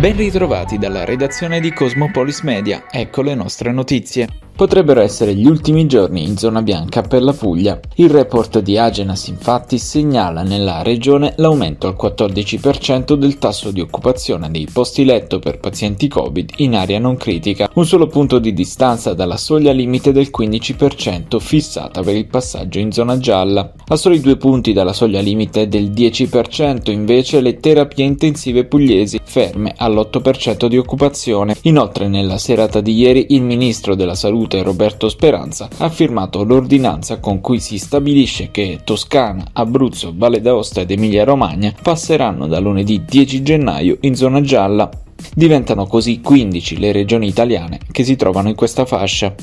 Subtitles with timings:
[0.00, 4.48] Ben ritrovati dalla redazione di Cosmopolis Media, ecco le nostre notizie.
[4.60, 7.80] Potrebbero essere gli ultimi giorni in zona bianca per la Puglia.
[7.94, 14.50] Il report di Agenas infatti segnala nella regione l'aumento al 14% del tasso di occupazione
[14.50, 19.14] dei posti letto per pazienti Covid in area non critica, un solo punto di distanza
[19.14, 23.72] dalla soglia limite del 15% fissata per il passaggio in zona gialla.
[23.86, 29.72] A soli due punti dalla soglia limite del 10% invece le terapie intensive pugliesi, ferme
[29.90, 31.56] all'8% di occupazione.
[31.62, 37.40] Inoltre nella serata di ieri il ministro della salute Roberto Speranza ha firmato l'ordinanza con
[37.40, 43.42] cui si stabilisce che Toscana, Abruzzo, Valle d'Aosta ed Emilia Romagna passeranno da lunedì 10
[43.42, 44.88] gennaio in zona gialla.
[45.34, 49.34] Diventano così 15 le regioni italiane che si trovano in questa fascia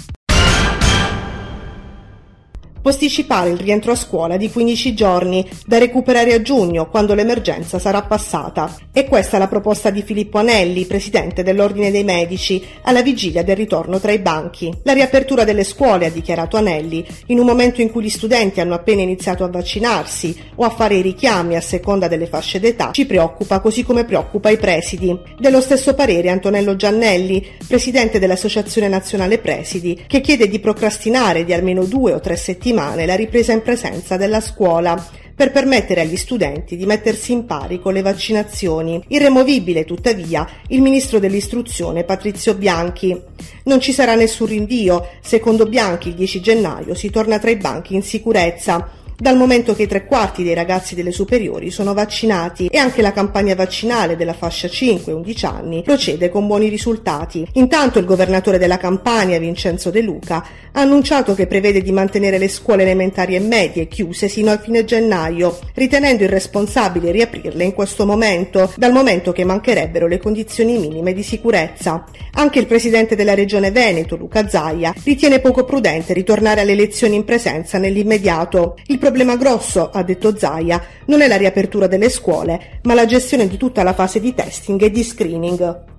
[2.88, 8.04] posticipare il rientro a scuola di 15 giorni da recuperare a giugno quando l'emergenza sarà
[8.04, 8.78] passata.
[8.94, 13.58] E questa è la proposta di Filippo Anelli, presidente dell'Ordine dei Medici, alla vigilia del
[13.58, 14.74] ritorno tra i banchi.
[14.84, 18.76] La riapertura delle scuole, ha dichiarato Anelli, in un momento in cui gli studenti hanno
[18.76, 23.06] appena iniziato a vaccinarsi o a fare i richiami a seconda delle fasce d'età, ci
[23.06, 25.14] preoccupa così come preoccupa i presidi.
[25.38, 31.84] Dello stesso parere Antonello Giannelli, presidente dell'Associazione Nazionale Presidi, che chiede di procrastinare di almeno
[31.84, 36.78] due o tre settimane settimane la ripresa in presenza della scuola per permettere agli studenti
[36.78, 39.04] di mettersi in pari con le vaccinazioni.
[39.08, 43.20] Irremovibile, tuttavia, il ministro dell'istruzione Patrizio Bianchi.
[43.64, 45.10] Non ci sarà nessun rinvio.
[45.22, 49.84] Secondo Bianchi, il 10 gennaio si torna tra i banchi in sicurezza dal momento che
[49.84, 54.34] i tre quarti dei ragazzi delle superiori sono vaccinati e anche la campagna vaccinale della
[54.34, 57.48] fascia 5-11 anni procede con buoni risultati.
[57.54, 62.48] Intanto il governatore della Campania, Vincenzo De Luca, ha annunciato che prevede di mantenere le
[62.48, 68.72] scuole elementari e medie chiuse sino al fine gennaio, ritenendo irresponsabile riaprirle in questo momento,
[68.78, 72.06] dal momento che mancherebbero le condizioni minime di sicurezza.
[72.34, 77.26] Anche il presidente della regione Veneto, Luca Zaia, ritiene poco prudente ritornare alle elezioni in
[77.26, 78.78] presenza nell'immediato.
[78.86, 83.48] Il problema grosso, ha detto Zaia, non è la riapertura delle scuole, ma la gestione
[83.48, 85.97] di tutta la fase di testing e di screening.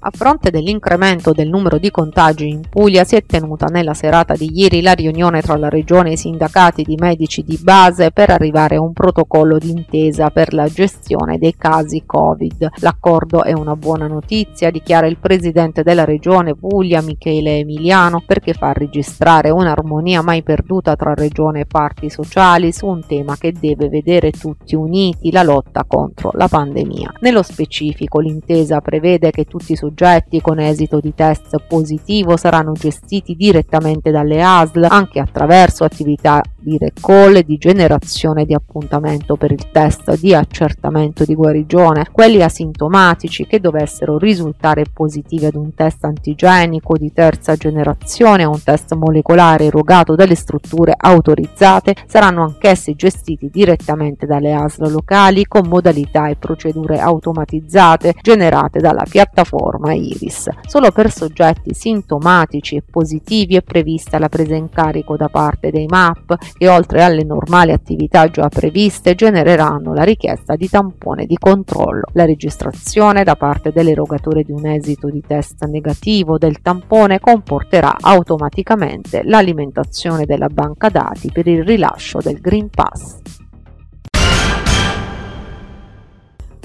[0.00, 4.48] A fronte dell'incremento del numero di contagi in Puglia si è tenuta nella serata di
[4.52, 8.76] ieri la riunione tra la Regione e i sindacati di medici di base per arrivare
[8.76, 12.68] a un protocollo d'intesa per la gestione dei casi Covid.
[12.76, 18.72] L'accordo è una buona notizia, dichiara il presidente della Regione Puglia Michele Emiliano, perché fa
[18.72, 24.30] registrare un'armonia mai perduta tra Regione e parti sociali su un tema che deve vedere
[24.30, 27.14] tutti uniti, la lotta contro la pandemia.
[27.20, 33.34] Nello specifico l'intesa prevede che tutti i soggetti con esito di test positivo saranno gestiti
[33.34, 39.70] direttamente dalle ASL anche attraverso attività di recall e di generazione di appuntamento per il
[39.70, 42.08] test di accertamento di guarigione.
[42.12, 48.62] Quelli asintomatici che dovessero risultare positivi ad un test antigenico di terza generazione o un
[48.62, 56.28] test molecolare erogato dalle strutture autorizzate saranno anch'essi gestiti direttamente dalle ASL locali con modalità
[56.28, 60.48] e procedure automatizzate generate dalla piattaforma Iris.
[60.66, 65.86] Solo per soggetti sintomatici e positivi è prevista la presa in carico da parte dei
[65.86, 72.06] MAP che oltre alle normali attività già previste genereranno la richiesta di tampone di controllo.
[72.14, 79.22] La registrazione da parte dell'erogatore di un esito di test negativo del tampone comporterà automaticamente
[79.22, 83.37] l'alimentazione della banca dati per il rilascio del Green Pass.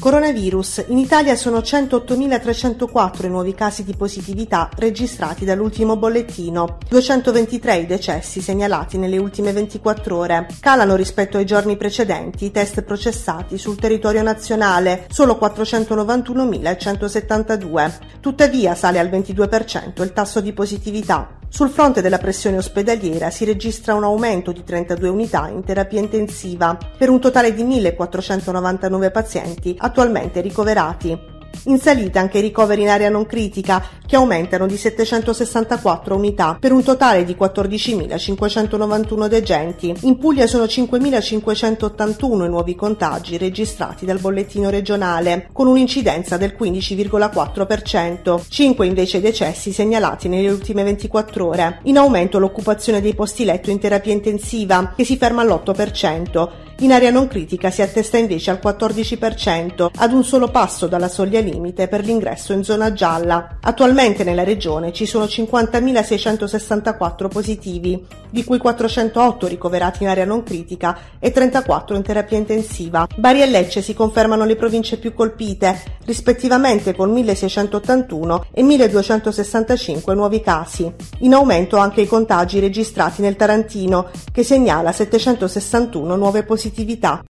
[0.03, 0.83] Coronavirus.
[0.87, 8.41] In Italia sono 108.304 i nuovi casi di positività registrati dall'ultimo bollettino, 223 i decessi
[8.41, 10.47] segnalati nelle ultime 24 ore.
[10.59, 17.93] Calano rispetto ai giorni precedenti i test processati sul territorio nazionale, solo 491.172.
[18.19, 21.37] Tuttavia sale al 22% il tasso di positività.
[21.53, 26.75] Sul fronte della pressione ospedaliera si registra un aumento di 32 unità in terapia intensiva,
[26.97, 31.32] per un totale di 1.499 pazienti attualmente ricoverati.
[31.65, 36.71] In salita anche i ricoveri in area non critica, che aumentano di 764 unità, per
[36.71, 39.93] un totale di 14.591 degenti.
[40.01, 48.41] In Puglia sono 5.581 i nuovi contagi registrati dal bollettino regionale, con un'incidenza del 15,4%,
[48.47, 51.79] 5 invece i decessi segnalati nelle ultime 24 ore.
[51.83, 56.49] In aumento l'occupazione dei posti letto in terapia intensiva, che si ferma all'8%.
[56.79, 61.39] In area non critica si attesta invece al 14%, ad un solo passo dalla soglia
[61.43, 63.57] limite per l'ingresso in zona gialla.
[63.61, 70.97] Attualmente nella regione ci sono 50.664 positivi, di cui 408 ricoverati in area non critica
[71.19, 73.07] e 34 in terapia intensiva.
[73.15, 80.41] Bari e Lecce si confermano le province più colpite, rispettivamente con 1.681 e 1.265 nuovi
[80.41, 80.91] casi.
[81.19, 87.23] In aumento anche i contagi registrati nel Tarantino, che segnala 761 nuove positività.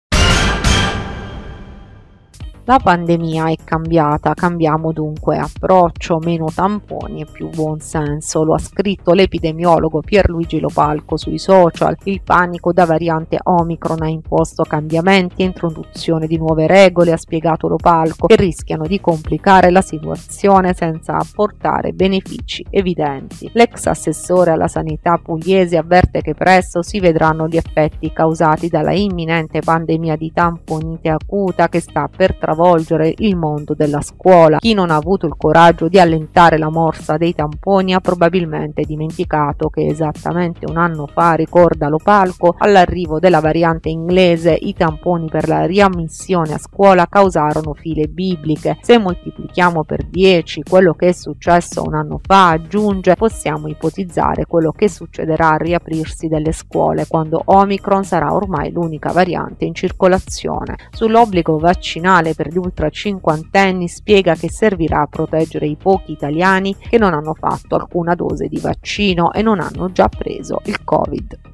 [2.65, 8.45] La pandemia è cambiata, cambiamo dunque approccio, meno tamponi e più buonsenso.
[8.45, 11.97] Lo ha scritto l'epidemiologo Pierluigi Lopalco sui social.
[12.05, 17.67] Il panico da variante Omicron ha imposto cambiamenti e introduzione di nuove regole, ha spiegato
[17.67, 23.51] Lopalco, che rischiano di complicare la situazione senza apportare benefici evidenti.
[23.55, 29.61] L'ex assessore alla sanità pugliese avverte che presto si vedranno gli effetti causati dalla imminente
[29.61, 34.59] pandemia di tamponite acuta che sta per travolgere travolgere il mondo della scuola.
[34.59, 39.69] Chi non ha avuto il coraggio di allentare la morsa dei tamponi ha probabilmente dimenticato
[39.69, 45.65] che esattamente un anno fa, ricorda Lopalco, all'arrivo della variante inglese i tamponi per la
[45.65, 48.77] riammissione a scuola causarono file bibliche.
[48.83, 54.73] Se moltiplichiamo per 10 quello che è successo un anno fa, aggiunge, possiamo ipotizzare quello
[54.73, 60.77] che succederà al riaprirsi delle scuole quando Omicron sarà ormai l'unica variante in circolazione.
[60.91, 66.96] Sull'obbligo vaccinale per gli ultra cinquantenni spiega che servirà a proteggere i pochi italiani che
[66.96, 71.50] non hanno fatto alcuna dose di vaccino e non hanno già preso il Covid.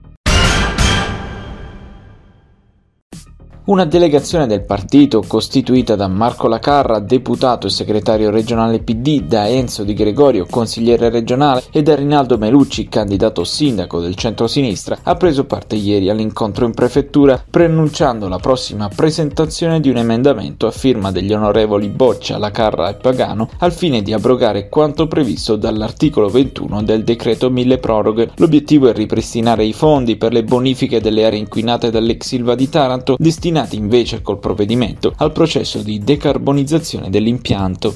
[3.66, 9.82] Una delegazione del partito costituita da Marco Lacarra, deputato e segretario regionale PD, da Enzo
[9.82, 15.74] Di Gregorio, consigliere regionale, e da Rinaldo Melucci, candidato sindaco del centro-sinistra, ha preso parte
[15.74, 21.88] ieri all'incontro in prefettura, preannunciando la prossima presentazione di un emendamento a firma degli onorevoli
[21.88, 27.78] Boccia, Lacarra e Pagano, al fine di abrogare quanto previsto dall'articolo 21 del decreto mille
[27.78, 28.30] proroghe.
[28.36, 33.16] L'obiettivo è ripristinare i fondi per le bonifiche delle aree inquinate dall'ex Silva di Taranto,
[33.18, 37.94] destinati destinati invece col provvedimento al processo di decarbonizzazione dell'impianto.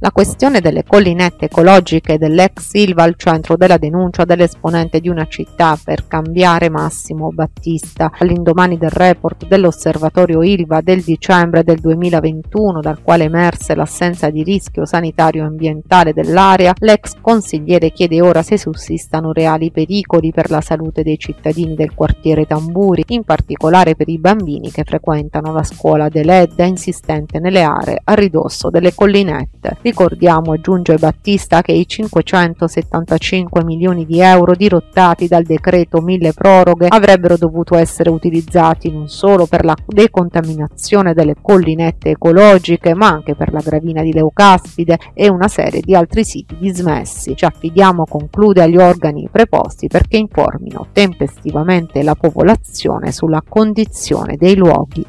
[0.00, 5.78] La questione delle collinette ecologiche dell'ex Silva al centro della denuncia dell'esponente di una città
[5.82, 8.12] per cambiare Massimo Battista.
[8.18, 14.84] All'indomani del report dell'osservatorio Ilva del dicembre del 2021, dal quale emerse l'assenza di rischio
[14.84, 21.02] sanitario e ambientale dell'area, l'ex consigliere chiede ora se sussistano reali pericoli per la salute
[21.02, 26.64] dei cittadini del quartiere Tamburi, in particolare per i bambini che frequentano la scuola dell'Edda
[26.64, 29.84] insistente nelle aree a ridosso delle collinette.
[29.86, 37.36] Ricordiamo, aggiunge Battista, che i 575 milioni di euro dirottati dal decreto mille proroghe avrebbero
[37.36, 43.60] dovuto essere utilizzati non solo per la decontaminazione delle collinette ecologiche, ma anche per la
[43.60, 47.36] gravina di Leucaspide e una serie di altri siti dismessi.
[47.36, 55.06] Ci affidiamo, conclude, agli organi preposti perché informino tempestivamente la popolazione sulla condizione dei luoghi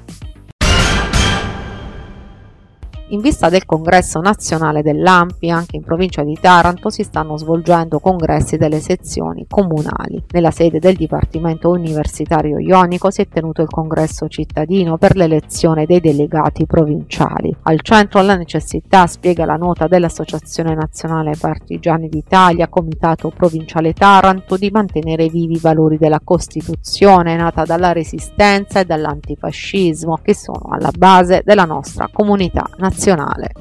[3.10, 8.58] in vista del congresso nazionale dell'AMPI, anche in provincia di Taranto si stanno svolgendo congressi
[8.58, 10.22] delle sezioni comunali.
[10.32, 16.02] Nella sede del Dipartimento Universitario Ionico si è tenuto il congresso cittadino per l'elezione dei
[16.02, 17.56] delegati provinciali.
[17.64, 24.70] Al centro la necessità, spiega la nota dell'Associazione Nazionale Partigiani d'Italia, Comitato Provinciale Taranto, di
[24.70, 31.42] mantenere vivi i valori della Costituzione nata dalla resistenza e dall'antifascismo che sono alla base
[31.46, 33.52] della nostra comunità nazionale nazionale.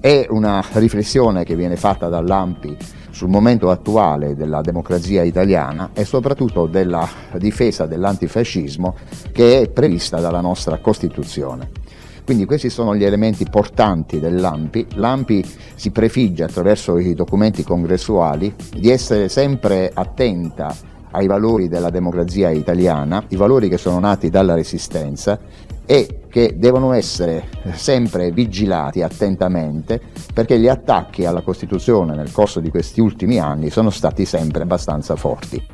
[0.00, 2.76] È una riflessione che viene fatta dall'AMPI
[3.10, 7.08] sul momento attuale della democrazia italiana e soprattutto della
[7.38, 8.94] difesa dell'antifascismo
[9.32, 11.70] che è prevista dalla nostra Costituzione.
[12.24, 14.86] Quindi questi sono gli elementi portanti dell'AMPI.
[14.94, 15.44] L'AMPI
[15.76, 20.74] si prefigge attraverso i documenti congressuali di essere sempre attenta
[21.12, 25.38] ai valori della democrazia italiana, i valori che sono nati dalla resistenza
[25.86, 30.00] e che devono essere sempre vigilati attentamente
[30.34, 35.16] perché gli attacchi alla Costituzione nel corso di questi ultimi anni sono stati sempre abbastanza
[35.16, 35.64] forti.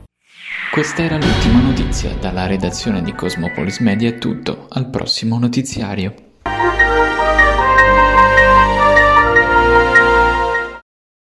[0.70, 6.31] Questa era l'ultima notizia, dalla redazione di Cosmopolis Media è tutto, al prossimo notiziario.